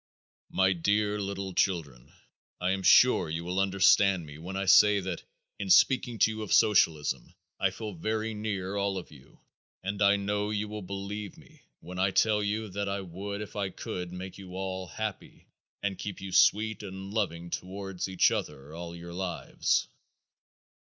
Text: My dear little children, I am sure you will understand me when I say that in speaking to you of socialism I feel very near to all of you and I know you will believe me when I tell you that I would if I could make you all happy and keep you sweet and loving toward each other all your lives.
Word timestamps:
My 0.49 0.73
dear 0.73 1.21
little 1.21 1.53
children, 1.53 2.11
I 2.59 2.71
am 2.71 2.81
sure 2.81 3.29
you 3.29 3.43
will 3.43 3.59
understand 3.59 4.25
me 4.25 4.39
when 4.39 4.55
I 4.57 4.65
say 4.65 4.99
that 4.99 5.21
in 5.59 5.69
speaking 5.69 6.17
to 6.17 6.31
you 6.31 6.41
of 6.41 6.51
socialism 6.51 7.35
I 7.59 7.69
feel 7.69 7.93
very 7.93 8.33
near 8.33 8.73
to 8.73 8.79
all 8.79 8.97
of 8.97 9.11
you 9.11 9.39
and 9.83 10.01
I 10.01 10.15
know 10.15 10.49
you 10.49 10.67
will 10.67 10.81
believe 10.81 11.37
me 11.37 11.61
when 11.81 11.99
I 11.99 12.09
tell 12.09 12.41
you 12.41 12.69
that 12.69 12.89
I 12.89 13.01
would 13.01 13.41
if 13.43 13.55
I 13.55 13.69
could 13.69 14.11
make 14.11 14.39
you 14.39 14.55
all 14.55 14.87
happy 14.87 15.45
and 15.83 15.99
keep 15.99 16.19
you 16.19 16.31
sweet 16.31 16.81
and 16.81 17.13
loving 17.13 17.51
toward 17.51 18.07
each 18.07 18.31
other 18.31 18.73
all 18.73 18.95
your 18.95 19.13
lives. 19.13 19.87